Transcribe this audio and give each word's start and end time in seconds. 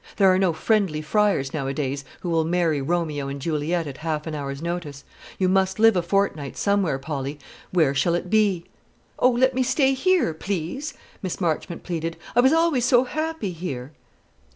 There 0.15 0.33
are 0.33 0.39
no 0.39 0.51
friendly 0.51 1.03
friars 1.03 1.53
nowadays 1.53 2.03
who 2.21 2.29
will 2.31 2.43
marry 2.43 2.81
Romeo 2.81 3.27
and 3.27 3.39
Juliet 3.39 3.85
at 3.85 3.97
half 3.97 4.25
an 4.25 4.33
hour's 4.33 4.59
notice. 4.59 5.03
You 5.37 5.47
must 5.47 5.77
live 5.77 5.95
a 5.95 6.01
fortnight 6.01 6.57
somewhere, 6.57 6.97
Polly: 6.97 7.37
where 7.69 7.93
shall 7.93 8.15
it 8.15 8.27
be?" 8.27 8.65
"Oh, 9.19 9.29
let 9.29 9.53
me 9.53 9.61
stay 9.61 9.93
here, 9.93 10.33
please," 10.33 10.95
Miss 11.21 11.39
Marchmont 11.39 11.83
pleaded; 11.83 12.17
"I 12.35 12.39
was 12.39 12.51
always 12.51 12.83
so 12.85 13.03
happy 13.03 13.51
here!" 13.51 13.91